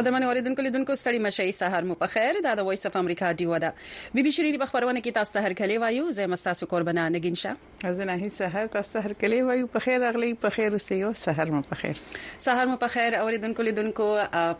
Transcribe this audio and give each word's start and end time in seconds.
قدرمن 0.00 0.22
اوریدونکو 0.22 0.62
لیدونکو 0.64 0.94
ستړي 0.98 1.18
مشي 1.24 1.52
سحر 1.52 1.84
مو 1.88 1.94
په 2.02 2.06
خیر 2.12 2.36
دا 2.44 2.52
د 2.58 2.64
وایس 2.66 2.86
اف 2.88 2.94
امریکا 3.00 3.30
دی 3.40 3.46
ودا 3.48 3.70
بي 4.14 4.22
بي 4.26 4.30
شيرين 4.36 4.54
په 4.60 4.68
خبرونه 4.70 5.00
کې 5.00 5.16
تاسو 5.16 5.32
سحر 5.38 5.54
کلی 5.58 5.74
وایو 5.82 6.04
زه 6.18 6.28
مستاسو 6.34 6.68
قربانا 6.70 7.02
نګین 7.16 7.36
شاه 7.40 7.90
ازنه 7.90 8.14
هي 8.22 8.30
سحر 8.36 8.70
تاسو 8.76 8.94
سحر 8.96 9.12
کلی 9.24 9.40
وایو 9.48 9.68
په 9.74 9.82
خیر 9.86 10.06
اغلی 10.12 10.30
په 10.44 10.54
خیر 10.54 10.76
اوسئ 10.78 10.98
سحر 11.24 11.52
مو 11.56 11.60
په 11.72 11.80
خیر 11.82 12.00
سحر 12.46 12.70
مو 12.72 12.76
په 12.84 12.92
خیر 12.94 13.16
اوریدونکو 13.18 13.66
لیدونکو 13.68 14.06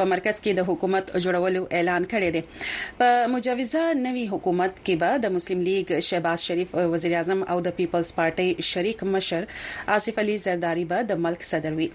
په 0.00 0.06
مرکز 0.12 0.36
کې 0.42 0.58
د 0.58 0.66
حکومت 0.70 1.12
جوړولو 1.24 1.62
اعلان 1.78 2.08
کړی 2.12 2.30
دی 2.36 2.42
په 3.02 3.10
مجوزه 3.34 3.84
نوي 4.06 4.26
حکومت 4.32 4.80
کې 4.80 5.02
به 5.02 5.22
د 5.26 5.34
مسلم 5.36 5.64
لیگ 5.68 5.94
شهباز 6.08 6.46
شریف 6.50 6.74
وزیر 6.94 7.16
اعظم 7.20 7.44
او 7.54 7.58
د 7.68 7.76
پیپلز 7.80 8.12
پارټي 8.20 8.66
شریک 8.72 9.04
مشر 9.16 9.48
آصف 9.98 10.22
علي 10.24 10.36
زرداری 10.46 10.86
به 10.94 11.08
د 11.12 11.22
ملک 11.26 11.46
صدر 11.50 11.78
وي 11.80 11.88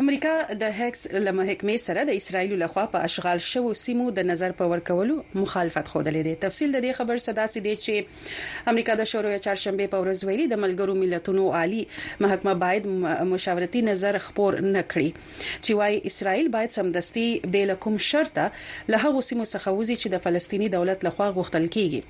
امریکا 0.00 0.30
د 0.60 0.72
هکس 0.78 1.02
لمه 1.26 1.44
حکمې 1.50 1.76
سره 1.82 2.02
د 2.08 2.16
اسرایل 2.22 2.50
لخوا 2.62 2.82
په 2.94 3.04
اشغال 3.08 3.38
شوو 3.50 3.70
سیمو 3.82 4.08
د 4.16 4.26
نظر 4.30 4.54
په 4.58 4.72
ورکولو 4.72 5.14
مخالفت 5.38 5.92
خوده 5.92 6.12
لیدي 6.16 6.34
تفصيل 6.42 6.74
د 6.74 6.82
دې 6.86 6.98
خبر 6.98 7.22
صدا 7.26 7.46
سي 7.52 7.62
دي 7.66 7.72
چې 7.84 8.68
امریکا 8.72 8.96
د 9.02 9.06
شورو 9.12 9.30
چهارشنبه 9.46 9.88
په 9.94 10.02
ورځ 10.02 10.26
ویلي 10.30 10.48
د 10.54 10.60
ملګرو 10.66 10.98
ملتونو 11.04 11.46
عالی 11.62 11.80
محکمه 12.26 12.54
باید 12.64 12.90
مشاورتي 13.32 13.82
نظر 13.88 14.20
خپور 14.26 14.58
نکړي 14.60 15.24
چې 15.46 15.80
وايي 15.80 16.02
اسرایل 16.12 16.52
باید 16.58 16.76
سمدستي 16.78 17.24
به 17.56 17.64
لکم 17.72 17.98
شرطه 18.10 18.46
له 18.96 19.02
هغو 19.06 19.24
سیمو 19.32 19.50
څخه 19.54 19.76
وځي 19.78 19.98
چې 20.02 20.08
د 20.16 20.24
فلسطینی 20.28 20.72
دولت 20.78 21.10
لخوا 21.10 21.32
غوښتل 21.40 21.72
کیږي 21.78 22.04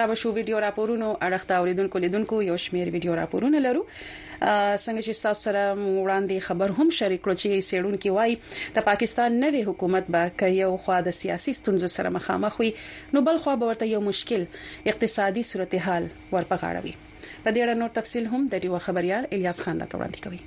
را 0.00 0.06
به 0.12 0.20
شو 0.22 0.32
ویډیو 0.38 0.62
راپورونو 0.66 1.10
اړه 1.14 1.44
خبرونه 1.46 1.60
اوریدونکو 1.64 2.02
لیدونکو 2.06 2.40
یو 2.50 2.56
شمیر 2.66 2.94
ویډیو 2.96 3.18
راپورونه 3.22 3.58
لرو 3.66 3.82
څنګه 4.84 5.00
چې 5.06 5.22
تاسو 5.26 5.42
سره 5.48 5.62
وړاندې 6.04 6.36
خبر 6.48 6.70
هم 6.78 6.88
شریک 6.98 7.20
کړو 7.26 7.34
چې 7.42 7.66
سیړونکو 7.70 8.08
وای 8.16 8.32
د 8.78 8.86
پاکستان 8.90 9.30
نوی 9.44 9.60
حکومت 9.68 10.04
به 10.16 10.22
ک 10.42 10.56
یو 10.62 10.70
خوا 10.86 10.98
د 11.08 11.16
سیاسي 11.22 11.52
ستونزو 11.60 11.88
سره 11.96 12.08
مخامخ 12.18 12.54
وي 12.64 12.70
نو 13.16 13.24
بل 13.28 13.36
خوا 13.44 13.54
به 13.62 13.66
ورته 13.70 13.84
یو 13.94 14.00
مشکل 14.10 14.42
اقتصادي 14.94 15.42
صورتحال 15.52 16.04
ورپغاړوي 16.34 16.94
په 17.44 17.50
دې 17.54 17.60
اړه 17.64 17.74
نور 17.84 17.90
تفصيل 18.00 18.24
هم 18.34 18.42
د 18.56 18.66
ډیو 18.66 18.82
خبريال 18.88 19.24
الیاس 19.34 19.58
خان 19.64 19.76
راته 19.82 19.94
وړاندې 19.96 20.22
کوي 20.28 20.40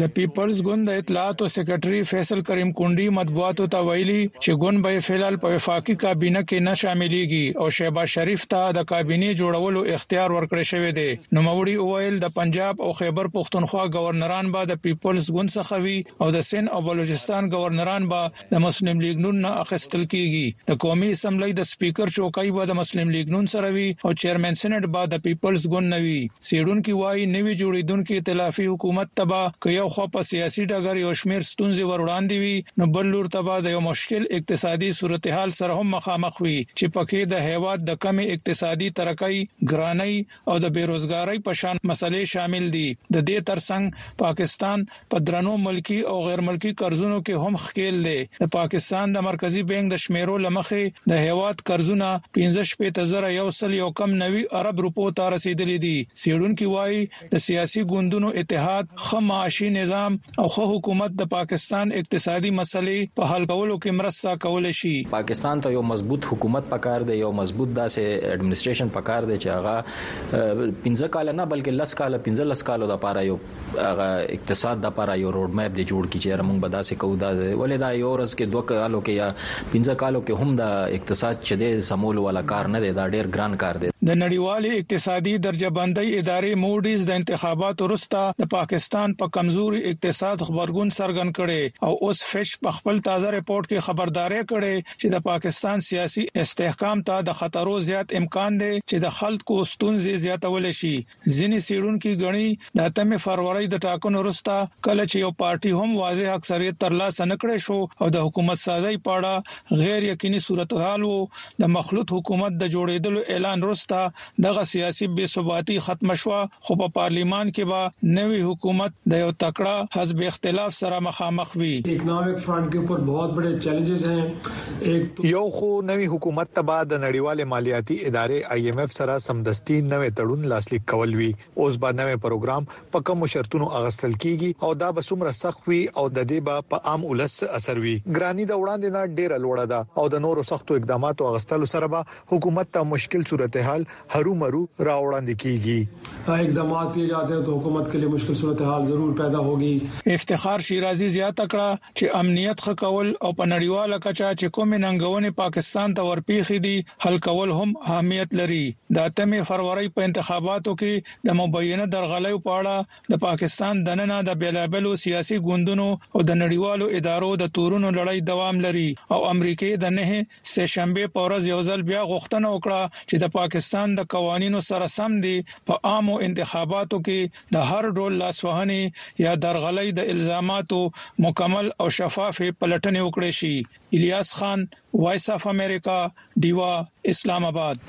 د 0.00 0.02
پیپلز 0.14 0.56
ګوند 0.66 0.88
د 0.88 0.92
اطلاعاتو 1.00 1.46
سیکریټري 1.54 2.00
فیصل 2.12 2.40
کریم 2.48 2.70
کونډي 2.78 3.04
مطبوعاتو 3.18 3.66
ته 3.74 3.82
ویلي 3.88 4.16
چې 4.26 4.56
ګوند 4.62 4.82
به 4.86 5.02
فعلال 5.08 5.36
په 5.44 5.54
وفاقي 5.54 5.94
کابینه 6.04 6.40
کې 6.48 6.64
نه 6.66 6.74
شاملېږي 6.80 7.46
او 7.62 7.66
شهباز 7.76 8.08
شریف 8.14 8.46
ته 8.54 8.60
د 8.78 8.86
کابینه 8.92 9.28
جوړولو 9.40 9.84
اختیار 9.96 10.34
ورکړی 10.36 10.64
شوی 10.70 10.90
دی 10.98 11.36
نو 11.38 11.44
موري 11.46 11.76
اوایل 11.84 12.18
د 12.24 12.32
پنجاب 12.38 12.82
او 12.86 12.90
خیبر 13.00 13.30
پښتونخوا 13.36 13.84
گورنران 13.98 14.50
به 14.56 14.68
د 14.72 14.80
پیپلز 14.88 15.30
ګوند 15.36 15.54
څخه 15.56 15.80
وي 15.86 15.96
او 16.24 16.28
د 16.38 16.44
سند 16.50 16.72
او 16.76 16.82
بلوچستان 16.88 17.50
گورنران 17.54 18.10
به 18.14 18.44
د 18.52 18.64
مسلم 18.66 19.04
لیگ 19.06 19.24
نون 19.26 19.40
نه 19.46 19.54
اخیستل 19.64 20.04
کیږي 20.14 20.66
د 20.72 20.80
قومي 20.86 21.10
اسمبلی 21.18 21.50
د 21.62 21.70
سپیکر 21.72 22.14
چوکۍ 22.18 22.54
به 22.58 22.68
د 22.72 22.80
مسلم 22.82 23.14
لیگ 23.18 23.32
نون 23.36 23.50
سره 23.56 23.72
وي 23.78 23.88
او 24.04 24.14
چیرمن 24.24 24.60
سنټ 24.64 24.92
به 24.98 25.14
د 25.14 25.24
پیپلز 25.30 25.68
ګوند 25.74 25.94
نه 25.96 26.02
وي 26.08 26.18
سیډون 26.20 26.78
کې 26.84 27.00
وایي 27.02 27.30
نوي 27.38 27.56
جوړیدونکو 27.64 28.20
ائتلافي 28.20 28.70
حکومت 28.74 29.16
تبا 29.24 29.44
که 29.64 29.70
یو 29.70 29.88
خو 29.94 30.04
په 30.12 30.22
سیاسي 30.28 30.62
ډګر 30.70 30.96
یو 31.00 31.12
شمیر 31.20 31.42
ستونزې 31.46 31.86
ور 31.88 32.02
وړاندې 32.02 32.36
وي 32.42 32.82
نو 32.82 32.86
بل 32.92 33.08
لور 33.14 33.26
تبا 33.32 33.56
د 33.64 33.72
یو 33.72 33.80
مشکل 33.86 34.22
اقتصادي 34.36 34.88
صورتحال 34.98 35.50
سره 35.56 35.74
هم 35.80 35.90
مخامخ 35.94 36.38
وي 36.46 36.52
چې 36.52 36.92
پکې 36.94 37.26
د 37.32 37.42
هیواد 37.46 37.82
د 37.88 37.98
کم 38.04 38.20
اقتصادي 38.24 38.88
ترقۍ 39.00 39.42
ګرانۍ 39.72 40.14
او 40.52 40.54
د 40.66 40.72
بیروزګارۍ 40.76 41.42
په 41.48 41.58
شان 41.62 41.80
مسلې 41.90 42.30
شامل 42.34 42.68
دي 42.76 42.84
د 42.92 43.16
دې 43.16 43.50
ترڅنګ 43.50 44.08
پاکستان 44.22 44.86
په 45.14 45.26
درنو 45.32 45.58
ملکی 45.66 45.98
او 46.14 46.16
غیر 46.28 46.44
ملکی 46.48 46.72
قرضونو 46.84 47.20
کې 47.26 47.44
هم 47.48 47.60
خکیل 47.66 48.00
دی 48.08 48.16
د 48.40 48.52
پاکستان 48.56 49.14
د 49.18 49.28
مرکزی 49.28 49.66
بانک 49.74 49.92
د 49.96 50.02
شمیرو 50.06 50.38
لمخې 50.46 51.06
د 51.14 51.22
هیواد 51.26 51.62
قرضونه 51.72 52.10
15 52.38 52.54
پېټه 52.70 53.06
زره 53.12 53.36
یو 53.36 53.46
سل 53.60 53.76
یو 53.82 53.92
کم 54.02 54.16
نوي 54.24 54.48
ارب 54.64 54.82
روپو 54.88 55.12
ته 55.20 55.30
رسیدلې 55.38 55.86
دي 55.86 55.94
سیډون 56.24 56.58
کې 56.58 56.74
وایي 56.78 57.36
د 57.36 57.46
سیاسي 57.50 57.86
ګوندونو 57.94 58.34
اتحاد 58.44 58.92
خماش 59.10 59.46
معاشي 59.50 59.70
نظام 59.70 60.16
او 60.38 60.46
خو 60.54 60.62
حکومت 60.72 61.14
د 61.20 61.26
پاکستان 61.30 61.92
اقتصادي 62.00 62.50
مسلې 62.58 63.08
په 63.20 63.30
حل 63.30 63.46
کولو 63.52 63.78
کې 63.84 63.94
مرسته 64.00 64.34
کول 64.44 64.68
شي 64.80 64.92
پاکستان 65.14 65.62
ته 65.64 65.72
یو 65.76 65.80
مضبوط 65.88 66.28
حکومت 66.32 66.68
پکار 66.74 67.06
دی 67.08 67.16
یو 67.20 67.30
مضبوط 67.38 67.72
داسې 67.78 68.30
اډمنستریشن 68.36 68.92
پکار 68.98 69.26
دی 69.30 69.38
چې 69.46 69.56
هغه 69.56 70.78
15 70.86 71.10
کال 71.16 71.32
نه 71.40 71.48
بلکې 71.54 71.82
10 71.82 71.98
کال 72.02 72.18
15 72.28 72.46
لس 72.50 72.62
کال 72.70 72.86
د 72.92 73.02
پاره 73.06 73.24
یو 73.30 73.40
هغه 73.48 74.08
اقتصاد 74.38 74.84
د 74.84 74.94
پاره 75.00 75.18
یو 75.24 75.34
روډ 75.38 75.58
میپ 75.62 75.76
دی 75.80 75.84
جوړ 75.92 76.14
کی 76.14 76.22
چې 76.22 76.48
موږ 76.52 76.66
به 76.66 76.74
داسې 76.78 77.04
کوو 77.04 77.18
دا 77.24 77.32
ولې 77.34 77.86
دا 77.86 77.90
یو 77.98 78.14
ورځ 78.16 78.40
کې 78.40 78.56
دوه 78.56 78.68
کالو 78.72 79.04
کې 79.06 79.22
یا 79.22 79.72
15 79.74 80.00
کالو 80.04 80.24
کې 80.26 80.42
هم 80.44 80.56
د 80.62 80.96
اقتصاد 81.00 81.44
چدې 81.50 81.88
سمول 81.92 82.22
ولا 82.28 82.46
کار 82.54 82.72
نه 82.76 82.84
دی 82.86 82.92
دا 83.02 83.10
ډیر 83.18 83.34
ګران 83.36 83.58
کار 83.66 83.82
دی 83.84 83.94
د 84.08 84.14
نړیوالې 84.20 84.76
اقتصادي 84.80 85.32
درجه 85.46 85.68
بندۍ 85.78 86.12
ادارې 86.18 86.52
موډیز 86.60 87.02
د 87.08 87.16
انتخاباتو 87.20 87.88
وروسته 87.88 88.20
د 88.42 88.46
پاکستان 88.54 89.14
په 89.22 89.26
پا 89.32 89.32
کمزوري 89.36 89.80
اقتصاد 89.90 90.44
خبرګون 90.46 90.92
څرګند 90.98 91.34
کړي 91.38 91.84
او 91.88 91.90
اوس 92.06 92.22
فش 92.28 92.52
په 92.66 92.74
خپل 92.76 93.02
تازه 93.08 93.32
رپورت 93.34 93.68
کې 93.70 93.86
خبرداري 93.86 94.38
کړي 94.52 94.76
چې 95.00 95.12
د 95.14 95.22
پاکستان 95.26 95.84
سیاسي 95.88 96.24
استحکام 96.44 97.02
ته 97.10 97.16
د 97.30 97.36
خطرو 97.40 97.74
زیات 97.90 98.14
امکان 98.22 98.56
دی 98.62 98.70
چې 98.78 99.02
د 99.04 99.12
خلکو 99.18 99.58
ستونزې 99.74 100.24
زیاتول 100.24 100.70
شي 100.80 100.94
ځینې 100.94 101.66
سیډونکو 101.68 102.14
غړي 102.24 102.82
د 102.82 103.14
8 103.16 103.22
فروری 103.26 103.70
د 103.74 103.84
ټاکنو 103.88 104.24
وروسته 104.24 104.56
کله 104.90 105.08
چې 105.10 105.24
یو 105.26 105.30
پارټي 105.44 105.74
هم 105.82 105.94
واضح 106.06 106.32
اکثریت 106.38 106.80
ترلاسه 106.86 107.28
نکړي 107.34 107.68
شو 107.68 107.78
او 108.02 108.10
د 108.18 108.26
حکومت 108.30 108.64
سازي 108.64 108.96
پاړه 109.10 109.84
غیر 109.84 110.10
یقیني 110.12 110.42
صورتحال 110.48 111.06
وو 111.12 111.20
د 111.66 111.72
مخلوط 111.78 112.18
حکومت 112.18 112.60
د 112.64 112.74
جوړېدلو 112.78 113.28
اعلان 113.36 113.62
وروسته 113.68 113.86
سره 114.06 114.12
دغه 114.48 114.64
سیاسي 114.70 115.06
بے 115.16 115.26
ثباتی 115.34 115.76
ختم 115.86 116.12
شوه 116.22 116.40
خو 116.68 116.76
په 116.82 116.92
پارلیمان 116.98 117.50
کې 117.56 117.70
به 117.72 118.18
نوی 118.18 118.40
حکومت 118.48 118.94
د 119.14 119.22
یو 119.24 119.30
تکړه 119.44 120.00
حزب 120.00 120.22
اختلاف 120.28 120.74
سره 120.78 121.00
مخامخ 121.08 121.52
وي 121.62 121.72
اکنامک 121.94 122.40
فرنٹ 122.46 122.72
کې 122.74 122.88
پر 122.90 123.04
بہت 123.10 123.34
بڑے 123.38 123.52
چیلنجز 123.64 124.06
ہیں 124.10 125.30
یو 125.32 125.42
خو 125.58 125.70
نوی 125.92 126.06
حکومت 126.14 126.52
تبا 126.58 126.78
د 126.92 127.02
نړیوال 127.04 127.44
مالیاتی 127.54 127.98
ادارې 128.02 128.54
آی 128.56 128.66
ایم 128.70 128.82
ایف 128.84 128.94
سره 128.98 129.18
سمدستي 129.26 129.78
نوې 129.80 130.18
تړون 130.20 130.46
لاسلیک 130.54 130.86
کول 130.94 131.14
وی 131.20 131.30
اوس 131.30 131.78
به 131.84 131.96
نوې 132.00 132.22
پروګرام 132.26 132.70
په 132.96 133.06
کوم 133.10 133.26
شرطونو 133.34 133.70
اغستل 133.82 134.16
کیږي 134.16 134.68
او 134.68 134.72
دا 134.84 134.90
به 134.98 135.08
سمره 135.10 135.36
سخت 135.40 135.70
وي 135.72 135.80
او 136.02 136.06
د 136.14 136.18
دې 136.20 136.48
به 136.50 136.66
په 136.74 136.92
عام 136.92 137.06
ولس 137.10 137.38
اثر 137.60 137.82
وي 137.86 137.96
ګرانی 138.20 138.48
د 138.52 138.62
وړاندې 138.62 138.98
نه 138.98 139.06
ډیره 139.14 139.42
لوړه 139.46 139.70
ده 139.74 140.02
او 140.04 140.08
د 140.16 140.24
نورو 140.28 140.46
سختو 140.52 140.80
اقداماتو 140.80 141.30
اغستلو 141.34 141.72
سره 141.74 141.92
به 141.96 142.18
حکومت 142.34 142.74
ته 142.76 142.88
مشکل 142.94 143.26
صورتحال 143.32 143.79
صورتحال 143.80 144.20
هرومرو 144.20 144.62
راوړاندې 144.88 145.34
کیږي 145.42 146.30
اقدامات 146.44 146.90
پیل 146.94 147.06
جاتے 147.08 147.34
ہیں 147.34 147.44
تو 147.44 147.58
حکومت 147.58 147.90
کے 147.92 147.98
لیے 147.98 148.08
مشکل 148.14 148.34
صورتحال 148.40 148.86
ضرور 148.86 149.16
پیدا 149.18 149.38
ہوگی 149.48 149.72
افتخار 150.16 150.64
شیرازی 150.68 151.08
زیاته 151.16 151.46
کړه 151.52 151.92
چې 151.92 152.22
امنیت 152.22 152.64
خکول 152.66 153.10
او 153.10 153.30
په 153.40 153.48
نړیواله 153.54 154.00
کچه 154.06 154.32
چې 154.40 154.56
کوم 154.58 154.74
ننګونې 154.74 155.38
پاکستان 155.42 155.96
ته 156.00 156.10
ورپیخي 156.10 156.58
دي 156.66 156.74
حل 157.06 157.18
کول 157.28 157.54
هم 157.58 157.68
اهمیت 157.86 158.36
لري 158.42 158.62
د 158.98 159.14
8 159.26 159.46
فروری 159.52 159.92
په 159.98 160.08
انتخاباتو 160.10 160.76
کې 160.82 161.16
د 161.30 161.38
مبینه 161.42 161.88
درغلې 161.94 162.44
په 162.48 162.58
اړه 162.60 163.12
د 163.14 163.22
پاکستان 163.26 163.82
دننه 163.90 164.20
د 164.30 164.40
بیلابلو 164.44 164.94
سیاسي 165.06 165.40
ګوندونو 165.48 165.88
او 165.90 166.26
د 166.30 166.40
نړیوالو 166.42 166.90
ادارو 167.00 167.32
د 167.44 167.52
تورونو 167.60 167.94
لړۍ 167.98 168.28
دوام 168.32 168.62
لري 168.68 168.86
او 169.16 169.20
امریکای 169.34 169.74
د 169.86 169.96
نه 170.00 170.22
سه 170.54 170.70
شنبه 170.76 171.12
په 171.16 171.26
ورځ 171.26 171.52
یو 171.54 171.62
ځل 171.70 171.86
بیا 171.92 172.04
غوښتنه 172.12 172.54
وکړه 172.54 172.80
چې 172.94 173.22
د 173.26 173.32
پاکستان 173.40 173.68
پاکستان 173.70 173.92
د 173.96 174.04
قوانینو 174.12 174.60
سره 174.68 174.86
سم 174.92 175.12
دي 175.24 175.34
په 175.70 175.90
عامو 175.90 176.14
انتخاباتو 176.28 176.98
کې 177.08 177.50
د 177.56 177.68
هر 177.70 177.88
ډول 177.98 178.16
لاسوهنې 178.22 179.20
یا 179.24 179.34
درغلۍ 179.44 179.88
د 179.98 180.10
الزاماتو 180.14 180.80
مکمل 181.26 181.66
او 181.84 181.86
شفاف 181.98 182.42
پلټنې 182.42 183.06
وکړي 183.06 183.38
شي 183.40 183.54
الیاس 184.00 184.32
خان 184.40 184.66
وایس 185.04 185.28
اف 185.36 185.46
امریکا 185.54 185.98
دیوا 186.46 186.72
اسلام 187.14 187.44
آباد 187.52 187.88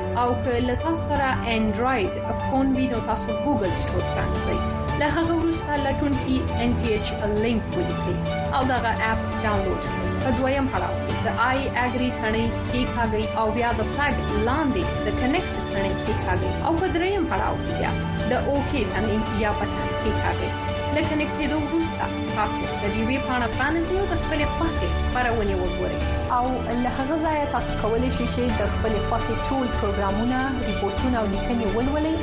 او 0.25 0.35
که 0.45 0.53
له 0.67 0.75
تاسو 0.75 1.01
سره 1.09 1.27
انډراید 1.53 2.13
فون 2.49 2.67
وي 2.75 2.85
نو 2.93 2.99
تاسو 3.09 3.27
ګوګل 3.45 3.71
سټور 3.81 4.03
ترانځئ 4.15 4.57
له 5.01 5.07
هغه 5.15 5.33
وروسته 5.41 5.71
لټون 5.85 6.13
کې 6.23 6.35
ان 6.65 6.69
ټي 6.79 6.87
ایچ 6.95 7.07
ا 7.25 7.41
لینک 7.43 7.67
ولیکئ 7.77 8.15
او 8.57 8.61
دا 8.71 8.77
غا 8.83 8.93
اپ 9.11 9.19
ډاونلوډ 9.43 9.81
کړئ 9.91 10.07
په 10.23 10.29
دویم 10.39 10.65
پړاو 10.73 10.95
د 11.25 11.27
آی 11.49 11.59
اګری 11.85 12.09
ثنې 12.19 12.45
کې 12.69 12.81
ښاګي 12.93 13.25
او 13.39 13.47
بیا 13.59 13.69
د 13.79 13.93
فلګ 13.95 14.17
لاندې 14.47 14.83
د 15.05 15.07
کنیکټ 15.19 15.53
ثنې 15.73 15.91
کې 16.03 16.13
ښاګي 16.23 16.49
او 16.65 16.71
په 16.81 16.87
دریم 16.95 17.23
پړاو 17.31 17.55
کې 17.65 17.73
بیا 17.79 17.91
د 18.31 18.49
اوکی 18.49 18.81
ثنې 18.93 19.17
یا 19.43 19.51
پټ 19.59 19.71
کې 20.01 20.09
ښاګي 20.21 20.49
له 20.95 21.07
کنیکټېدو 21.09 21.57
وروسته 21.65 22.03
تاسو 22.37 22.59
د 22.61 22.81
دې 22.93 23.03
وی 23.09 23.17
پاڼه 23.27 23.47
پرانیزئ 23.57 23.97
او 23.99 24.05
د 24.13 24.17
خپلې 24.23 24.45
خوښې 24.55 24.89
خبرونه 25.13 25.53
وګورئ 25.61 25.99
او 26.37 26.43
له 26.83 26.89
هغه 26.97 27.15
ځایه 27.25 27.45
تاسو 27.53 27.71
کولی 27.83 28.09
شئ 28.17 28.27
چې 28.35 28.41
د 28.63 28.73
خپلې 28.73 28.99
خوښې 29.07 29.35
ټول 29.49 29.65
پروګرامونه، 29.79 30.37
ریپورتونه 30.71 31.15
او 31.21 31.25
لیکنې 31.33 31.65
ولولئ 31.75 32.15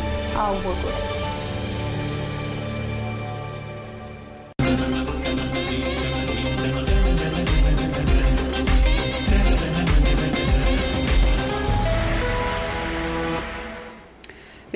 او 0.43 0.53
وګورئ 0.67 1.18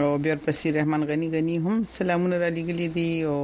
او 0.03 0.17
بیا 0.23 0.35
پسې 0.45 0.71
رحمان 0.77 1.03
غنی 1.07 1.29
غنی 1.31 1.55
هم 1.65 1.75
سلامونه 1.97 2.37
را 2.43 2.49
لګلې 2.49 2.87
دي 2.97 3.11
او 3.31 3.37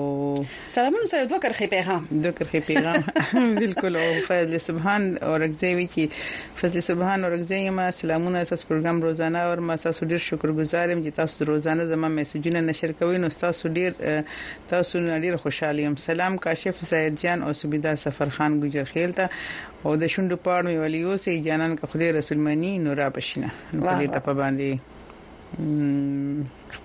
سلامونه 0.75 1.05
سره 1.11 1.23
دوه 1.31 1.39
کرخې 1.43 1.67
پیغام 1.75 2.01
دوه 2.23 2.33
کرخې 2.37 2.59
پیغام 2.69 3.01
بالکل 3.63 3.95
او 4.03 4.09
فضل 4.27 4.57
سبحان 4.67 5.01
اورګزوی 5.29 5.87
چې 5.95 6.03
فضل 6.61 6.81
سبحان 6.89 7.19
اورګزوی 7.25 7.69
ما 7.79 7.87
سلامونه 8.01 8.37
اساس 8.45 8.61
پروګرام 8.67 8.97
روزانه 9.05 9.39
او 9.47 9.55
ما 9.71 9.75
تاسو 9.85 10.05
ډیر 10.11 10.21
شکرګزار 10.27 10.87
یم 10.91 11.01
چې 11.05 11.11
تاسو 11.23 11.45
روزانه 11.51 11.85
زما 11.95 12.07
میسجونه 12.19 12.61
نشر 12.69 12.91
کوئ 13.01 13.17
نو 13.25 13.29
تاسو 13.43 13.69
ډیر 13.81 13.91
تاسو 14.75 15.03
ډیر 15.21 15.37
خوشاله 15.43 15.81
یم 15.89 15.95
سلام 16.05 16.37
کاشف 16.47 16.85
زید 16.93 17.19
جان 17.25 17.41
او 17.43 17.53
سبیدا 17.63 17.95
سفر 18.07 18.29
خان 18.39 18.61
ګجر 18.63 18.83
خیل 18.95 19.13
ته 19.13 19.29
او 19.83 19.95
د 20.05 20.15
شوندو 20.15 20.37
پاړم 20.47 20.81
ویلیو 20.85 21.17
سي 21.27 21.37
جانان 21.51 21.75
که 21.81 21.87
خدای 21.93 22.11
رسول 22.21 22.37
منی 22.49 22.73
نورا 22.87 23.09
پښینه 23.09 23.49
نو 23.75 23.87
کلی 23.91 24.07
ټپ 24.17 24.29
باندې 24.33 24.91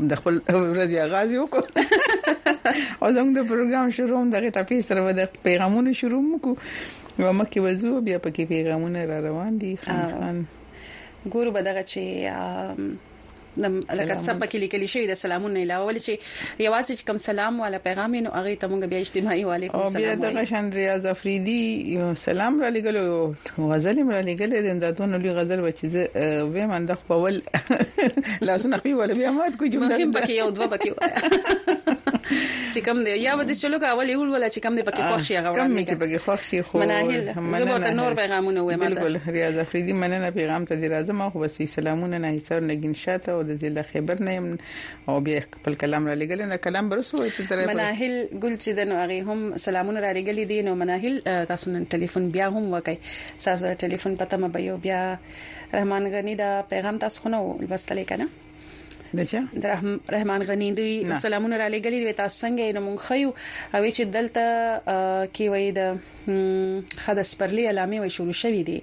د 0.00 0.12
خپل 0.20 0.34
ورځي 0.72 0.96
آغاز 1.06 1.28
وکړو 1.37 1.68
او 3.00 3.06
زموږ 3.14 3.32
د 3.34 3.40
پروګرام 3.50 3.88
شروع 3.98 4.16
هم 4.20 4.28
دغه 4.34 4.48
ټپی 4.56 4.78
سره 4.88 5.00
د 5.20 5.25
پیغامونو 5.46 5.90
شروع 6.00 6.20
وکړو 6.28 6.54
و 7.26 7.34
مکه 7.40 7.58
وزو 7.66 7.92
بیا 8.08 8.18
پکې 8.25 8.42
پیغامونه 8.54 9.00
را 9.10 9.18
روان 9.28 9.52
دي 9.62 9.72
خان 9.82 10.08
خان 10.20 10.37
ګورو 11.34 11.50
به 11.56 11.60
دغه 11.68 11.82
چې 11.90 12.02
لکه 13.59 14.15
سبا 14.27 14.47
کې 14.50 14.59
لیکل 14.65 14.85
شوی 14.93 15.07
د 15.11 15.15
سلامونه 15.23 15.62
علاوه 15.67 15.87
ول 15.91 15.99
چې 16.03 16.62
یوازې 16.67 17.07
کوم 17.11 17.19
سلام 17.29 17.61
والا 17.65 17.81
پیغام 17.87 18.15
نو 18.27 18.31
هغه 18.38 18.55
ته 18.65 18.73
موږ 18.75 18.83
بیا 18.95 18.99
اجتماعي 19.07 19.45
وعلیکم 19.50 19.85
السلام 19.87 20.09
او 20.12 20.17
بیا 20.23 20.33
د 20.38 20.38
غشن 20.38 20.71
ریاض 20.79 21.07
افریدي 21.15 21.59
سلام 22.27 22.61
را 22.65 22.71
لګلو 22.79 23.05
غزل 23.75 24.03
را 24.15 24.23
لګلې 24.31 24.83
د 24.87 24.97
دونه 25.03 25.17
لوی 25.27 25.33
غزل 25.41 25.61
و 25.67 25.71
چې 25.77 26.49
و 26.53 26.69
من 26.75 26.87
د 26.91 26.99
خپل 27.00 27.43
لاسونه 28.49 28.83
خپل 28.85 29.15
بیا 29.23 29.31
مات 29.38 29.59
کو 29.59 29.73
جمله 29.77 29.95
مهم 29.95 30.19
پکې 30.19 30.43
یو 30.43 30.50
دوه 30.59 30.75
پکې 30.75 31.88
چې 32.73 32.80
کم 32.87 32.99
دی 33.06 33.11
یا 33.26 33.32
ودې 33.38 33.54
چلو 33.64 33.76
کا 33.82 33.88
اول 33.97 34.08
یول 34.14 34.28
ولا 34.35 34.49
چې 34.54 34.58
کم 34.64 34.73
دی 34.78 34.82
پکې 34.88 35.02
خوښ 35.08 35.23
شي 35.28 35.35
هغه 35.38 35.50
وړاندې 35.54 35.82
کې 35.88 35.97
پکې 36.02 36.18
خوښ 36.25 36.40
شي 36.49 36.58
خو 36.66 36.75
مننه 36.80 37.61
زه 37.61 37.78
به 37.85 37.90
نور 38.00 38.12
پیغامونه 38.20 38.61
وایم 38.66 38.82
بالکل 38.85 39.14
ریاض 39.37 39.56
افریدی 39.64 39.92
مننه 40.02 40.28
پیغام 40.38 40.62
ته 40.70 40.75
دی 40.82 40.87
راځم 40.94 41.20
خو 41.35 41.42
بس 41.44 41.54
سلامونه 41.76 42.16
نه 42.25 42.28
هیڅ 42.37 42.49
نګین 42.70 42.94
شاته 43.04 43.30
او 43.37 43.40
د 43.50 43.50
دې 43.61 43.68
له 43.76 43.82
خبر 43.90 44.16
نه 44.28 44.32
او 45.12 45.18
بیا 45.28 45.40
خپل 45.54 45.73
کلام 45.85 46.02
را 46.12 46.16
لګل 46.23 46.40
نه 46.54 46.61
کلام 46.66 46.88
برسو 46.94 47.20
ته 47.35 47.47
تر 47.52 47.58
مناهل 47.68 48.12
ګل 48.42 48.54
چې 48.62 48.70
دنو 48.80 48.94
هغه 49.02 49.16
هم 49.28 49.40
سلامونه 49.68 50.00
را 50.06 50.11
لګل 50.12 50.40
دي 50.54 50.58
نو 50.70 50.75
مناهل 50.82 51.14
تاسو 51.52 51.70
نن 51.76 51.87
ټلیفون 51.94 52.25
بیا 52.38 52.47
هم 52.58 52.66
وکای 52.75 52.99
تاسو 53.47 53.73
ټلیفون 53.87 54.12
پته 54.20 54.37
مبه 54.44 54.61
یو 54.66 54.76
بیا 54.88 55.06
رحمان 55.75 56.11
غنی 56.16 56.35
دا 56.42 56.50
پیغام 56.75 56.99
تاسو 57.06 57.20
خو 57.25 57.28
نو 57.37 57.42
لوستل 57.64 58.04
کنا 58.12 58.28
دچا 59.17 59.41
رحمان 60.12 60.43
غنی 60.45 60.73
دوی 60.73 61.15
سلامونه 61.17 61.57
را 61.59 61.69
لګلې 61.69 62.00
دوی 62.03 62.12
تاسو 62.21 62.37
څنګه 62.43 62.62
یې 62.65 62.81
مونږ 62.87 62.99
خیو 63.07 63.29
او 63.75 63.83
چې 63.97 64.03
دلته 64.17 64.47
کې 65.35 65.45
وای 65.53 65.67
د 65.79 65.81
خدای 67.05 67.25
سپرلی 67.33 67.65
علامه 67.73 67.97
وي 68.03 68.11
شروع 68.19 68.37
شوې 68.43 68.62
دي 68.69 68.79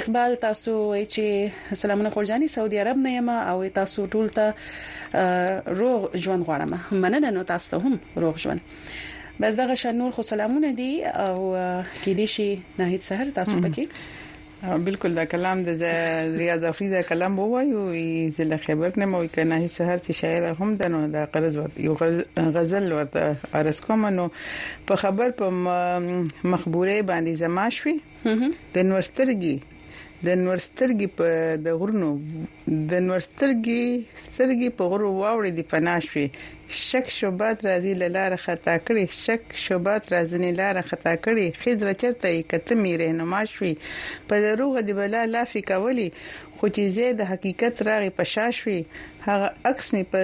اقبال 0.02 0.40
تاسو 0.46 0.76
وایي 0.78 1.04
چې 1.04 1.87
سلامونه 1.88 2.10
خورجاني 2.10 2.48
سعودي 2.48 2.78
عرب 2.80 2.96
نه 2.96 3.12
یم 3.16 3.28
او 3.30 3.68
تاسو 3.68 4.06
ټول 4.06 4.28
ته 4.36 4.46
روغ 5.78 6.00
ژوند 6.22 6.42
غواړم 6.46 6.70
مننه 6.92 7.30
نو 7.30 7.42
تاسو 7.42 7.70
ته 7.70 7.76
هم 7.86 8.00
روغ 8.16 8.36
ژوند 8.36 8.60
بس 9.40 9.54
دغه 9.54 9.74
شنور 9.74 10.10
خو 10.10 10.22
سلامونه 10.22 10.70
دي 10.72 11.04
او 11.04 11.38
کې 12.02 12.08
دي 12.08 12.26
شي 12.26 12.58
ناهید 12.78 13.02
سحر 13.06 13.30
تاسو 13.38 13.58
پکې 13.64 13.86
بالکل 14.88 15.14
دا 15.20 15.24
کلام 15.36 15.62
د 15.70 15.82
ریاض 16.42 16.64
افری 16.72 16.90
دا 16.92 17.00
کلام 17.12 17.38
وایو 17.38 17.86
چې 18.34 18.40
له 18.50 18.56
خبر 18.66 18.98
نه 19.04 19.10
مو 19.14 19.22
کنه 19.38 19.62
سحر 19.76 19.98
چې 19.98 20.12
شاعر 20.12 20.54
هم 20.60 20.76
د 20.84 20.90
نو 20.96 21.02
دا 21.16 21.24
قرض 21.38 21.58
یو 21.86 21.94
غزل 22.38 22.92
ورته 22.98 23.36
ارس 23.62 23.80
کوم 23.88 24.06
نو 24.20 24.28
په 24.92 24.96
خبر 25.06 25.30
په 25.40 25.50
مخبوره 26.44 27.00
باندې 27.14 27.42
زما 27.46 27.68
شوي 27.80 27.98
د 28.78 28.88
نورسترګي 28.92 29.56
د 30.26 30.28
نورسترګي 30.44 31.08
په 31.16 31.26
د 31.64 31.66
غرونو 31.78 32.10
د 32.90 32.92
نورسترګي 33.06 33.82
سترګي 34.24 34.68
په 34.76 34.82
غرو 34.90 35.08
واوړې 35.20 35.50
دی 35.56 35.64
پناشوي 35.72 36.26
شک 36.70 37.10
شوبات 37.10 37.64
راځي 37.66 37.94
لاره 37.98 38.36
خطا 38.44 38.72
کړي 38.86 39.04
شک 39.24 39.44
شوبات 39.66 40.02
راځني 40.12 40.52
لاره 40.60 40.82
خطا 40.90 41.14
کړي 41.26 41.46
خضر 41.62 41.92
چرته 42.02 42.42
کته 42.52 42.74
می 42.80 42.92
رهنما 42.98 43.44
شوي 43.54 43.74
په 44.28 44.34
دروغ 44.46 44.80
دی 44.80 44.92
بلا 44.98 45.24
لافي 45.26 45.62
کولی 45.70 46.08
خو 46.56 46.68
چې 46.68 46.82
زید 46.98 47.20
حقیقت 47.30 47.82
راغي 47.88 48.10
پشا 48.18 48.50
شوي 48.58 48.80
هغه 49.26 49.48
عکس 49.72 49.92
می 49.94 50.04
په 50.10 50.20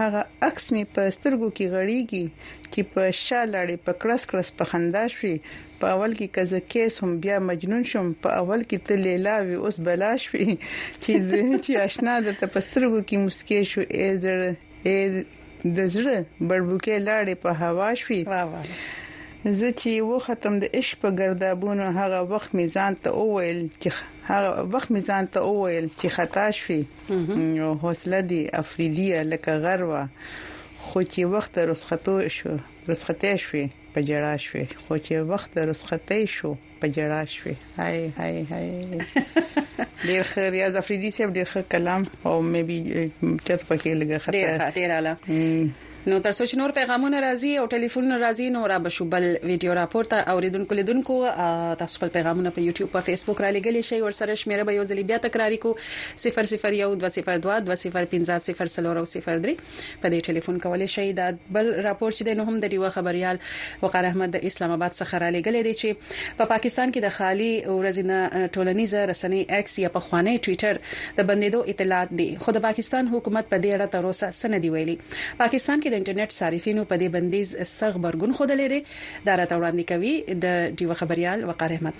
هغه 0.00 0.24
عکس 0.48 0.72
می 0.72 0.84
په 0.94 1.10
سترګو 1.16 1.48
کې 1.56 1.66
غړیږي 1.74 2.24
چې 2.72 2.80
په 2.94 3.02
شالاړې 3.24 3.76
په 3.84 3.92
کړس 4.00 4.22
کړس 4.32 4.48
په 4.58 4.64
خندا 4.72 5.04
شوي 5.18 5.36
په 5.80 5.92
اول 5.96 6.16
کې 6.18 6.34
کزه 6.38 6.60
کیس 6.74 7.00
هم 7.06 7.16
بیا 7.28 7.38
مجنون 7.52 7.84
شوم 7.94 8.12
په 8.26 8.38
اول 8.42 8.64
کې 8.70 8.86
ته 8.88 9.02
لیلا 9.04 9.36
وی 9.48 9.60
اوس 9.64 9.80
بلا 9.90 10.16
شوي 10.26 10.48
چې 11.04 11.30
چې 11.30 11.80
آشنا 11.86 12.16
د 12.28 12.38
تپسترګو 12.42 13.00
کې 13.08 13.26
مسکې 13.28 13.72
شو 13.72 13.82
اې 13.88 14.22
زړه 14.26 15.32
د 15.64 15.78
زړه 15.94 16.16
بړبوکې 16.48 16.94
لاړې 17.08 17.34
په 17.42 17.50
هوا 17.62 17.90
شوې 18.00 18.20
زه 19.58 19.68
چې 19.80 19.90
و 20.08 20.12
ختم 20.24 20.54
د 20.62 20.64
عشق 20.78 20.94
په 21.02 21.08
گردابونو 21.20 21.84
هغه 22.00 22.18
وخت 22.32 22.50
میزان 22.60 22.92
ته 23.02 23.08
اوویل 23.20 23.60
چې 23.82 23.88
هغه 24.30 24.50
وخت 24.74 24.88
میزان 24.96 25.24
ته 25.32 25.38
اوویل 25.50 25.86
چې 26.00 26.06
خطا 26.16 26.46
شوې 26.60 26.80
نو 27.56 27.66
حوصله 27.82 28.20
دی 28.30 28.42
افریدیه 28.62 29.20
لکه 29.32 29.52
غروا 29.64 30.02
خو 30.84 30.98
چې 31.12 31.20
وخت 31.34 31.52
رسختو 31.70 32.12
شو 32.36 32.52
رسختې 32.90 33.32
شوې 33.44 33.64
په 33.94 34.00
جړا 34.10 34.34
شوې 34.44 34.64
خو 34.82 34.94
چې 35.06 35.14
وخت 35.32 35.52
رسختې 35.70 36.18
شو 36.36 36.50
په 36.80 36.86
جړا 36.96 37.20
شوې 37.34 37.54
هاي 37.80 37.98
هاي 38.18 38.36
هاي 38.50 38.68
ډیر 40.10 40.22
خیر 40.32 40.48
ریاض 40.56 40.74
افریدي 40.82 41.10
صاحب 41.16 41.30
ډیر 41.38 41.46
ښه 41.52 41.60
کلام 41.74 42.02
او 42.28 42.34
مې 42.50 42.62
به 42.68 42.76
چت 43.46 43.60
پکې 43.68 43.90
لګه 44.02 44.18
خطر 44.24 44.34
ډیر 44.34 44.60
ډیر 44.80 44.88
اعلی 44.96 45.44
نو 46.12 46.16
تر 46.24 46.34
څو 46.36 46.44
چې 46.44 46.58
نور 46.60 46.72
پیغامونه 46.76 47.20
راځي 47.24 47.50
او 47.58 47.60
ټلیفون 47.74 48.08
راځي 48.22 48.46
نو 48.54 48.62
را 48.70 48.76
بشو 48.86 49.04
بل 49.12 49.26
ویډیو 49.50 49.74
راپور 49.76 50.08
ته 50.12 50.32
اوریدونکو 50.32 50.76
لیدونکو 50.78 51.14
تاسو 51.82 51.94
خپل 51.98 52.10
پیغامونه 52.16 52.50
په 52.56 52.64
یوټیوب 52.64 52.90
په 52.96 53.06
فیسبوک 53.06 53.38
را 53.44 53.52
لګلی 53.56 53.82
شئ 53.90 54.00
ور 54.06 54.16
سره 54.18 54.34
شمیره 54.40 54.66
به 54.70 54.74
یو 54.78 54.84
ځل 54.90 55.00
بیا 55.10 55.18
تکرار 55.26 55.54
کو 55.62 55.70
001202205003 56.24 57.20
په 60.02 60.08
دې 60.16 60.26
ټلیفون 60.26 60.56
کولای 60.66 60.90
شئ 60.96 61.06
دا 61.22 61.30
بل 61.58 61.72
راپور 61.88 62.12
چې 62.18 62.28
د 62.30 62.36
نهم 62.42 62.60
د 62.66 62.72
ریوا 62.74 62.92
خبريال 62.98 63.40
وقار 63.86 64.10
احمد 64.10 64.36
د 64.38 64.46
اسلام 64.50 64.76
آباد 64.76 64.96
څخه 65.00 65.22
را 65.26 65.32
لګلی 65.38 65.64
دی 65.70 65.74
چې 65.80 66.36
په 66.42 66.48
پاکستان 66.52 66.94
کې 66.96 67.00
د 67.06 67.16
خالی 67.20 67.48
ورځینه 67.54 68.52
ټولنیزه 68.58 69.06
رسنۍ 69.14 69.42
ایکس 69.58 69.80
یا 69.86 69.94
په 69.96 70.06
خوانی 70.10 70.36
ټوئیټر 70.36 71.16
د 71.22 71.28
بندیدو 71.32 71.64
اطلاعات 71.76 72.14
دي 72.22 72.30
خو 72.46 72.56
د 72.60 72.66
پاکستان 72.68 73.10
حکومت 73.16 73.50
په 73.56 73.62
دې 73.66 73.80
اړه 73.80 73.96
تر 73.98 74.12
اوسه 74.12 74.40
سندې 74.42 74.78
ویلي 74.78 75.00
پاکستان 75.44 75.78
کې 75.80 75.92
د 75.94 75.98
انټرنیټ 76.00 76.30
صارفینو 76.40 76.82
په 76.90 76.96
دې 77.00 77.08
بندیز 77.14 77.48
سغ 77.78 77.92
برګون 78.04 78.32
خوده 78.38 78.54
لري 78.62 78.80
دا 79.26 79.32
راته 79.40 79.54
وړاندې 79.56 79.84
کوي 79.90 80.14
د 80.44 80.46
ډیو 80.78 80.90
خبريال 81.00 81.38
وقار 81.48 81.70
احمد 81.76 81.96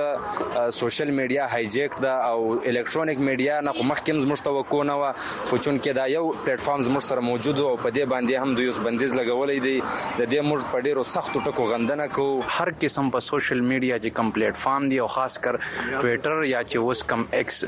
سوشل 0.78 1.12
میډیا 1.20 1.50
هایجیک 1.56 2.00
ده 2.06 2.16
او 2.30 2.40
الکترونیک 2.72 3.20
میډیا 3.28 3.60
نه 3.68 3.86
مخکې 3.92 4.24
زموږ 4.24 4.48
توقع 4.48 4.80
نه 4.94 4.96
و 5.04 5.12
خو 5.52 5.60
چون 5.68 5.80
کې 5.82 6.00
دا 6.00 6.08
یو 6.14 6.24
پلیټ 6.30 6.68
فارم 6.70 6.88
زموږ 6.88 7.06
سره 7.12 7.28
موجود 7.28 7.62
او 7.68 7.76
په 7.84 7.92
دې 8.00 8.16
باندې 8.16 8.48
هم 8.48 8.56
دوی 8.60 8.72
اوس 8.72 8.82
بندیز 8.90 9.20
لګولې 9.22 9.70
دي 9.70 9.76
د 10.24 10.34
دې 10.34 10.50
موږ 10.50 10.74
په 10.74 10.84
ډیرو 10.88 11.06
سختو 11.14 11.46
ټکو 11.50 11.70
غندنه 11.76 12.10
کوو 12.18 12.42
هر 12.58 12.74
کس 12.80 12.99
هم 13.00 13.08
په 13.16 13.24
سوشل 13.28 13.60
میډیا 13.72 13.96
چې 14.04 14.16
کوم 14.18 14.30
پلیټ 14.36 14.60
فارم 14.64 14.88
دی 14.92 14.98
او 15.04 15.06
خاص 15.16 15.38
کر 15.46 15.58
ټوئیټر 15.62 16.44
یا 16.50 16.62
چې 16.70 16.88
اوس 16.90 17.02
کوم 17.12 17.24
ایکس 17.38 17.58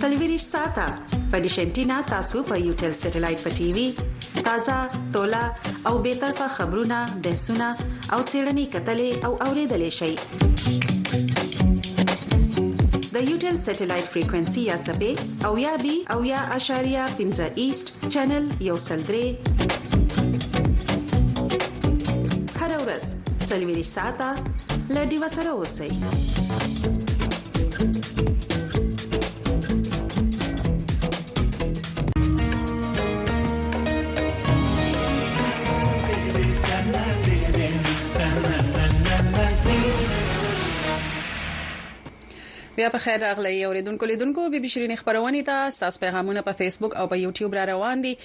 سلویریش 0.00 0.42
ساته 0.52 0.84
په 1.32 1.38
ډیشنټینا 1.44 1.96
تاسو 2.10 2.38
په 2.48 2.54
یو 2.66 2.70
ټل 2.80 2.92
سټلایټ 3.02 3.38
په 3.44 3.50
ټي 3.58 3.66
وي 3.76 3.84
تازه 4.48 4.78
ټولا 5.16 5.42
او 5.90 5.92
به 6.06 6.12
تر 6.22 6.32
په 6.40 6.46
خبرونه 6.56 6.98
به 7.26 7.32
سونه 7.46 7.68
او 8.12 8.18
سیړنی 8.30 8.64
کتلې 8.74 9.10
او 9.28 9.32
اوریدلې 9.46 9.92
شي 9.98 10.10
د 13.14 13.16
یوټل 13.30 13.56
سټلایټ 13.66 14.06
فریکوئنسي 14.16 14.60
یا 14.70 14.76
سپې 14.86 15.12
او 15.50 15.52
یا 15.66 15.74
بي 15.84 15.94
او 16.16 16.18
یا 16.32 16.40
اشاریه 16.58 17.04
15 17.20 17.62
ایست 17.66 17.86
چینل 18.12 18.44
یو 18.70 18.76
سلدري 18.88 19.22
هر 22.60 22.70
ورځ 22.82 23.04
سلویریش 23.50 23.88
ساته 23.96 24.28
لډي 24.96 25.16
وسره 25.24 25.50
اوسئ 25.62 25.90
بیا 42.76 42.88
په 42.90 42.98
خیر 42.98 43.18
راغلی 43.22 43.64
اوریدونکو 43.64 44.06
لیدونکو 44.06 44.50
به 44.50 44.60
بشرین 44.60 44.96
خبرونه 44.96 45.42
ته 45.46 45.70
ساس 45.70 46.00
پیغامونه 46.00 46.40
په 46.42 46.52
فیسبوک 46.60 46.96
او 46.96 47.06
په 47.10 47.16
یوټیوب 47.16 47.54
را 47.58 47.64
روان 47.70 48.00
دي 48.04 48.12
خو 48.16 48.22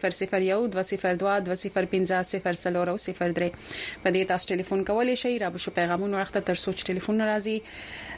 په 4.02 4.10
دې 4.14 4.22
تاسو 4.30 4.44
ټلیفون 4.52 4.80
کولی 4.92 5.16
شئ 5.24 5.34
را 5.42 5.48
به 5.56 5.60
شو 5.64 5.70
پیغامونه 5.80 6.14
وخت 6.20 6.36
تر 6.38 6.54
سوچ 6.62 6.78
ټلیفون 6.90 7.16
راځي 7.32 7.56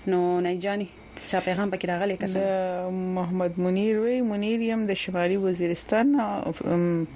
نو 0.09 0.41
نایجانی 0.41 0.85
چا 1.27 1.39
پیغام 1.45 1.71
پکې 1.71 1.87
راغلی 1.89 2.15
کسان 2.21 2.93
محمد 3.15 3.59
منیر 3.59 3.99
وی 3.99 4.21
منیر 4.29 4.61
يم 4.67 4.85
د 4.91 4.95
شمالي 5.01 5.37
وزیرستان 5.41 6.13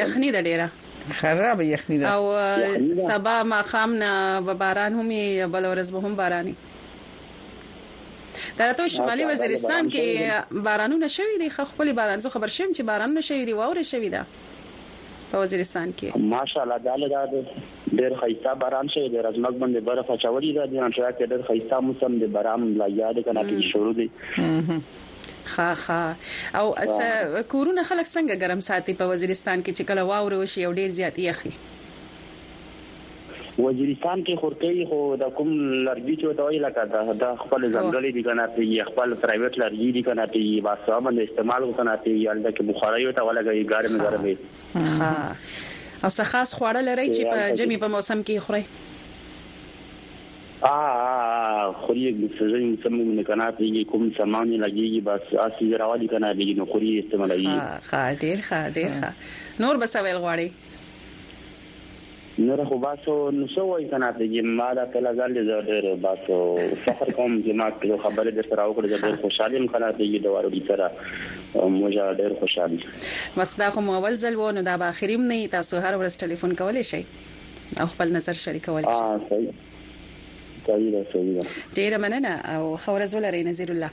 یخني 0.00 0.30
د 0.38 0.44
ډیره 0.50 0.70
خراب 1.20 1.60
یخني 1.60 1.98
ده 1.98 2.14
او 2.14 2.22
سبا 3.08 3.42
ما 3.42 3.62
خامنه 3.62 4.40
باران 4.64 4.94
هم 5.00 5.52
بل 5.52 5.74
ورځ 5.74 5.92
به 5.92 5.98
هم 6.00 6.16
باراني 6.16 6.54
در 8.56 8.68
اتو 8.70 8.88
شمالي 8.88 9.24
وزیرستان 9.24 9.90
کې 9.90 10.54
بارانونه 10.64 11.08
شوي 11.08 11.38
دي 11.40 11.50
خپل 11.50 11.92
باران 11.92 12.18
زه 12.20 12.28
خبر 12.28 12.46
شوم 12.46 12.72
چې 12.72 12.80
بارانونه 12.80 13.20
شوي 13.20 13.44
دي 13.44 13.52
واوره 13.52 13.82
شوي 13.82 14.08
ده 14.08 14.26
په 15.32 15.38
وزیرستان 15.38 15.94
کې 16.00 16.16
ماشاالله 16.34 16.78
دا 16.78 16.96
لږه 16.96 17.30
ده 17.32 17.46
ډېر 17.96 18.20
خیستا 18.20 18.54
باران 18.54 18.88
شوی 18.94 19.08
دی 19.08 19.18
رزمک 19.28 19.58
باندې 19.58 19.80
برف 19.90 20.10
اچولې 20.10 20.54
ده 20.54 20.66
د 20.72 20.84
انټرا 20.86 21.10
کې 21.18 21.24
ډېر 21.24 21.42
خیستا 21.48 21.80
موسم 21.88 22.18
دی 22.18 22.26
باران 22.38 22.72
لا 22.82 22.88
یاد 22.96 23.22
کنه 23.28 23.46
کې 23.60 23.72
شروع 23.72 23.94
دی 24.00 24.10
خا 25.54 25.74
خا 25.74 26.14
او 26.54 26.74
اس 26.78 26.98
کورونه 27.48 27.82
خلک 27.82 28.06
څنګه 28.06 28.34
ګرم 28.42 28.60
ساتي 28.60 28.94
په 29.00 29.04
وزیرستان 29.14 29.62
کې 29.62 29.80
چې 29.80 29.84
کله 29.88 30.02
واوره 30.12 30.44
شي 30.44 30.64
او 30.64 30.74
ډېر 30.74 30.88
زیات 31.00 31.18
یخي 31.18 31.52
وزیرستان 33.64 34.22
کې 34.24 34.40
خورکې 34.40 34.88
خو 34.88 34.96
د 35.20 35.30
کوم 35.36 35.52
لرګي 35.58 36.16
چې 36.22 36.32
وتاوي 36.32 36.58
لکه 36.64 36.82
دا 36.94 37.04
د 37.22 37.38
خپل 37.44 37.62
ځنګلي 37.76 38.10
دي 38.16 38.24
کنه 38.28 38.44
په 38.56 38.84
خپل 38.88 39.14
پرایوټ 39.24 39.58
لرګي 39.62 39.86
دي 39.98 40.02
کنه 40.08 40.26
په 40.34 40.58
واسطه 40.66 40.98
باندې 41.06 41.30
استعمال 41.30 41.66
وکنه 41.68 41.94
په 42.06 42.24
یالدا 42.24 42.52
کې 42.56 42.72
بخارای 42.72 43.06
وتا 43.10 43.24
ولګي 43.28 43.62
ګارم 43.72 43.94
ګرمې 44.02 44.34
ها 45.04 45.14
او 45.30 46.10
څه 46.18 46.28
خاص 46.32 46.52
خواړه 46.58 46.82
لري 46.90 47.08
چې 47.14 47.22
په 47.32 47.38
جمی 47.62 47.80
په 47.86 47.90
موسم 47.96 48.26
کې 48.28 48.46
خوري 48.48 48.62
آ 50.74 50.76
خوري 51.80 52.04
سزن 52.38 52.62
سم 52.82 52.98
نه 53.00 53.24
کنه 53.30 53.48
پیږي 53.58 53.82
کوم 53.94 54.12
سامان 54.20 54.54
لګيږي 54.58 55.00
بس 55.10 55.34
اسی 55.48 55.72
راوالي 55.84 56.10
کنه 56.14 56.32
لګي 56.38 56.54
نو 56.62 56.68
خوري 56.76 56.92
استعمالي 57.02 57.42
ها 57.50 58.06
ډیر 58.24 58.38
ښه 58.46 58.62
ډیر 58.80 58.94
ښه 59.00 59.60
نور 59.66 59.82
بس 59.84 59.96
ویل 60.06 60.22
غواړي 60.22 60.48
نور 62.38 62.64
خو 62.68 62.76
باسو 62.78 63.12
نو 63.32 63.46
سو 63.48 63.64
وای 63.66 63.84
کنه 63.88 64.06
ته 64.16 64.24
چې 64.30 64.44
ما 64.56 64.64
دا 64.78 64.82
کله 64.94 65.12
ځل 65.18 65.36
دې 65.36 65.68
ډېر 65.68 65.94
باسو 65.94 66.58
فخر 66.88 67.12
کوم 67.18 67.36
چې 67.42 67.50
ما 67.60 67.68
کله 67.84 67.96
خبره 68.02 68.30
در 68.38 68.42
سره 68.48 68.66
وکړه 68.70 68.98
ډېر 69.04 69.20
خوشاله 69.22 69.56
یم 69.58 69.68
کنه 69.76 69.88
ته 69.92 70.04
یې 70.04 70.18
دوارو 70.26 70.50
دي 70.54 70.60
سره 70.70 70.88
موږ 70.96 71.94
ډېر 72.16 72.34
خوشاله 72.40 72.78
مسدا 73.42 73.70
خو 73.76 73.80
مول 73.86 74.16
ځل 74.24 74.36
و 74.40 74.50
نو 74.56 74.62
دا 74.66 74.76
به 74.82 74.96
اخریم 74.96 75.22
نه 75.30 75.48
تاسو 75.54 75.76
هر 75.84 75.98
ورځ 76.08 76.24
ټلیفون 76.24 76.52
کولای 76.62 76.84
شئ 76.90 77.00
او 77.84 77.86
خپل 77.94 78.12
نظر 78.18 78.32
شریکولای 78.32 78.84
شئ 78.84 78.90
اه 78.90 79.20
صحیح 79.30 79.52
صحیح 80.66 81.04
صحیح 81.12 81.38
ډېر 81.74 81.96
مننه 82.06 82.36
او 82.50 82.68
خو 82.76 82.98
ورځ 82.98 83.14
ولري 83.20 83.42
نذیر 83.50 83.72
الله 83.76 83.90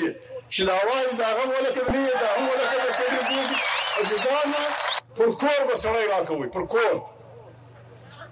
چې 0.55 0.63
دا 0.71 0.75
وایي 0.89 1.15
دا 1.23 1.29
غم 1.37 1.49
ولکه 1.59 1.83
دی 1.93 2.03
دا 2.23 2.29
هم 2.35 2.45
ولکه 2.51 2.77
د 2.85 2.87
سړي 2.99 3.21
دی 3.29 3.41
عزیزانو 4.01 4.61
پر 5.21 5.31
کور 5.43 5.61
به 5.69 5.75
سړی 5.85 6.05
راکوي 6.13 6.49
پر 6.55 6.65
کور 6.73 6.95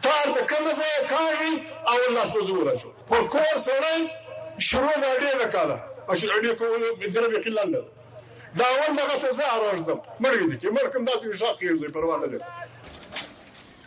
تار 0.06 0.26
د 0.36 0.38
کوم 0.52 0.66
ځای 0.80 0.96
کاری 1.12 1.50
او 1.92 1.96
لاس 2.16 2.30
مزور 2.36 2.60
راځو 2.68 2.88
پر 3.10 3.22
کور 3.34 3.56
سړی 3.68 3.98
شروع 4.68 4.94
دا 5.02 5.10
ډېر 5.22 5.34
وکاله 5.42 5.76
اش 6.12 6.20
اړې 6.34 6.52
کوله 6.60 6.86
مدرب 7.02 7.32
خلل 7.48 7.68
نه 7.74 7.82
دا 8.60 8.66
اول 8.76 8.92
دغه 9.02 9.16
ته 9.22 9.30
زه 9.38 9.48
راځم 9.64 9.98
مرګ 10.24 10.40
دي 10.50 10.56
کې 10.60 10.68
مرګ 10.78 10.90
کوم 10.98 11.04
دا 11.10 11.14
ته 11.24 11.32
شاقیر 11.44 11.74
دی 11.82 11.88
پروا 11.96 12.16
نه 12.24 12.28
لري 12.28 12.40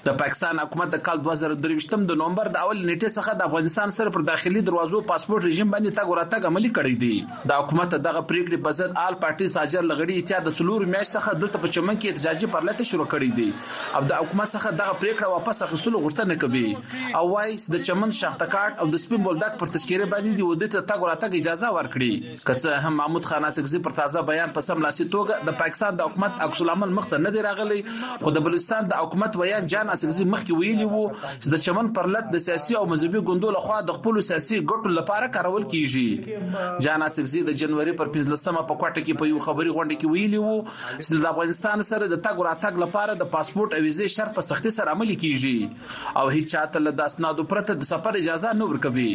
د 0.05 0.13
پاکستان 0.17 0.59
حکومت 0.61 0.89
د 0.93 0.97
کال 1.05 1.21
2023 1.25 2.01
د 2.09 2.17
نومبر 2.21 2.47
د 2.55 2.63
اول 2.65 2.81
نیټه 2.87 3.09
څخه 3.13 3.33
د 3.37 3.47
افغانستان 3.49 3.93
سره 3.93 4.11
پر 4.17 4.23
داخلي 4.25 4.61
دروازو 4.67 4.97
پاسپورت 5.11 5.45
رژیم 5.45 5.71
باندې 5.73 5.95
تا 5.99 6.03
ګوراتګ 6.09 6.49
عملی 6.51 6.69
کړی 6.75 6.99
دی 7.03 7.47
د 7.51 7.61
حکومت 7.61 7.95
دغه 8.07 8.21
پریکړې 8.31 8.65
په 8.67 8.77
ضد 8.79 8.99
آل 9.03 9.17
پارټي 9.23 9.47
ساجر 9.53 9.87
لغړی 9.91 10.19
اتحاد 10.23 10.45
د 10.49 10.55
څلور 10.59 10.85
میاشت 10.91 11.15
څخه 11.19 11.39
دلته 11.43 11.61
په 11.63 11.71
چمن 11.77 11.97
کې 12.01 12.11
احتجاجي 12.15 12.49
پرلته 12.57 12.87
شروع 12.89 13.07
کړی 13.13 13.39
دی 13.39 13.47
او 13.53 14.03
د 14.11 14.21
حکومت 14.25 14.51
څخه 14.57 14.77
دغه 14.83 14.99
پریکړه 14.99 15.31
واپس 15.37 15.63
اخیستلو 15.67 16.03
غوښتنه 16.05 16.37
کوي 16.45 17.17
او 17.21 17.23
وایي 17.33 17.57
د 17.77 17.83
چمن 17.89 18.15
شختکاټ 18.19 18.85
او 18.85 18.87
د 18.97 19.03
سپین 19.05 19.25
بولدک 19.29 19.57
پر 19.63 19.73
تذکیره 19.77 20.09
باندې 20.13 20.41
دی 20.41 20.47
ودی 20.51 20.69
ته 20.77 20.87
تا 20.93 20.99
ګوراتګ 21.05 21.41
اجازه 21.41 21.73
ورکړي 21.79 22.45
کڅه 22.51 22.83
هم 22.85 22.95
محمود 23.01 23.31
خان 23.31 23.49
اڅکزي 23.51 23.81
پر 23.89 23.97
تازه 24.03 24.25
بیان 24.29 24.55
په 24.61 24.65
سم 24.69 24.85
لاسي 24.87 25.09
توګه 25.17 25.49
د 25.49 25.59
پاکستان 25.65 25.99
د 26.03 26.09
حکومت 26.11 26.47
عکس 26.49 26.63
العمل 26.69 26.95
مخته 27.01 27.23
نه 27.25 27.35
دی 27.39 27.43
راغلی 27.49 27.81
خو 27.97 28.35
د 28.39 28.47
بلوچستان 28.51 28.93
د 28.95 29.03
حکومت 29.03 29.41
ویان 29.43 29.73
جان 29.75 29.93
اڅکزي 29.95 30.25
مخکې 30.31 30.59
ویلي 30.61 30.85
وو 30.91 31.03
چې 31.23 31.53
د 31.55 31.63
چمن 31.67 31.89
پرلط 31.99 32.27
د 32.35 32.41
سیاسي 32.45 32.75
او 32.79 32.83
مذهبي 32.91 33.21
ګوندو 33.29 33.51
لخوا 33.57 33.77
د 33.89 33.97
خپل 33.99 34.19
سیاسي 34.29 34.57
ګټو 34.63 34.93
لپاره 34.97 35.29
کارول 35.37 35.67
کیږي 35.73 36.81
جان 36.87 37.05
اڅکزي 37.07 37.43
د 37.49 37.57
جنوري 37.61 37.95
پر 38.01 38.11
15مه 38.17 38.65
په 38.71 38.79
کوټه 38.83 39.05
کې 39.05 39.21
په 39.21 39.31
یو 39.31 39.43
خبري 39.47 39.75
غونډه 39.77 39.99
کې 40.01 40.15
ویلي 40.15 40.43
وو 40.45 40.57
چې 40.69 41.25
د 41.25 41.29
افغانستان 41.31 41.85
سره 41.91 42.03
د 42.15 42.21
تګ 42.27 42.47
راتګ 42.49 42.83
لپاره 42.85 43.17
د 43.23 43.31
پاسپورت 43.35 43.77
او 43.77 43.81
ویزې 43.85 44.15
شرط 44.17 44.37
په 44.39 44.49
سختي 44.49 44.73
سره 44.79 44.97
عملي 44.97 45.17
کیږي 45.25 46.19
او 46.23 46.25
هیڅ 46.35 46.51
چاته 46.55 46.83
له 46.87 47.09
اسنادو 47.13 47.47
پرته 47.53 47.79
د 47.83 47.89
سفر 47.93 48.19
اجازه 48.23 48.53
نه 48.61 48.69
ورکوي 48.73 49.09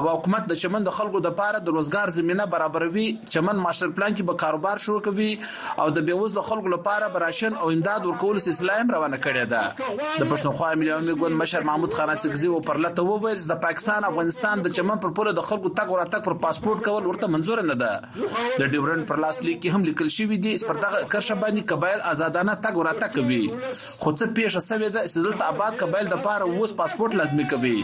او 0.00 0.04
حکومت 0.08 0.48
د 0.52 0.60
چمن 0.64 0.88
د 0.90 0.96
خلکو 1.00 1.20
لپاره 1.28 1.58
د 1.68 1.76
روزګار 1.78 2.16
زمينه 2.20 2.46
برابروي 2.56 3.06
چمن 3.36 3.62
ماشر 3.68 3.92
پلان 3.98 4.16
کې 4.16 4.30
به 4.32 4.42
کاروبار 4.44 4.84
شروع 4.88 5.02
کوي 5.08 5.28
او 5.84 5.86
د 6.00 6.08
بیوزله 6.10 6.46
خلکو 6.52 6.74
لپاره 6.76 7.10
براشن 7.18 7.60
او 7.64 7.70
امداد 7.76 8.08
ورکول 8.10 8.40
سیسلایم 8.48 8.92
روانه 8.98 9.20
کړی 9.26 9.52
ده 9.54 10.17
د 10.18 10.26
پښتونخوا 10.30 10.68
ملي 10.78 10.90
عمومي 10.92 11.14
ګوند 11.18 11.34
مشر 11.40 11.64
محمود 11.66 11.92
خانڅکزي 11.96 12.48
و 12.52 12.58
پرلته 12.68 13.02
وویل 13.08 13.42
د 13.50 13.58
پاکستان 13.64 14.06
افغانستان 14.06 14.62
د 14.66 14.72
چمن 14.78 15.02
پر 15.04 15.12
پوره 15.18 15.32
د 15.38 15.44
خلکو 15.50 15.70
تک 15.80 15.92
وراتک 15.92 16.24
پر 16.28 16.34
پاسپورت 16.44 16.80
کول 16.86 17.06
ورته 17.10 17.28
منزور 17.34 17.62
نه 17.68 17.76
ده 17.82 18.00
د 18.14 18.74
ډیورنډ 18.76 19.08
پر 19.10 19.22
لاس 19.24 19.40
لیک 19.48 19.68
هم 19.74 19.84
لیکل 19.90 20.10
شوی 20.16 20.38
دی 20.46 20.54
پر 20.70 20.80
دغه 20.86 21.02
کرښه 21.02 21.38
باندې 21.44 21.68
قبایل 21.74 22.02
آزادانه 22.14 22.56
تک 22.66 22.80
وراتک 22.82 23.14
کوي 23.20 23.40
خو 23.52 24.14
څه 24.16 24.34
پیښه 24.40 24.64
سوي 24.70 24.90
ده 24.96 25.06
چې 25.06 25.24
دلته 25.28 25.52
آباد 25.56 25.78
قبایل 25.84 26.12
د 26.14 26.22
پاره 26.26 26.50
اوس 26.56 26.76
پاسپورت 26.82 27.16
لازمي 27.22 27.48
کوي 27.54 27.76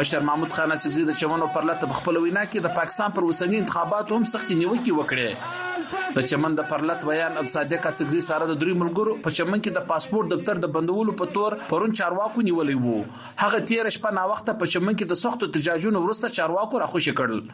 مشر 0.00 0.28
محمود 0.30 0.54
خانڅکزي 0.58 1.08
د 1.12 1.18
چمن 1.24 1.48
پر 1.56 1.70
لته 1.72 2.00
خپل 2.02 2.22
وینا 2.26 2.46
کې 2.52 2.68
د 2.70 2.76
پاکستان 2.82 3.18
پر 3.20 3.30
وسنی 3.32 3.64
انتخابات 3.64 4.16
هم 4.18 4.32
سخت 4.36 4.56
نیوکه 4.62 5.00
وکړه 5.00 5.68
د 6.16 6.22
چمن 6.30 6.56
د 6.58 6.64
پرلط 6.72 7.00
بیان 7.08 7.36
د 7.38 7.50
صادق 7.54 7.86
اسګزي 7.90 8.20
سره 8.26 8.46
د 8.50 8.56
دوی 8.62 8.72
ملګرو 8.82 9.12
په 9.26 9.32
چمن 9.38 9.56
کې 9.62 9.74
د 9.78 9.86
پاسپورت 9.92 10.28
دفتر 10.32 10.60
د 10.64 10.70
بندولو 10.76 11.14
په 11.22 11.34
تور 11.36 11.56
پرون 11.70 11.94
چارواکو 12.00 12.44
نیولې 12.48 12.86
وو 12.86 13.42
هغه 13.42 13.60
تیر 13.70 13.90
شپه 13.96 14.12
نا 14.18 14.24
وخت 14.32 14.50
په 14.62 14.68
چمن 14.74 14.92
کې 14.92 15.12
د 15.12 15.20
سختو 15.22 15.48
احتجاجونو 15.48 16.02
ورسته 16.04 16.30
چارواکو 16.38 16.82
راخوشي 16.84 17.14
کړل 17.20 17.44